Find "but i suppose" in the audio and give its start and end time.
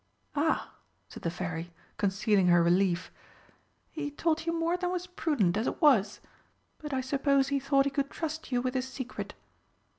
6.79-7.49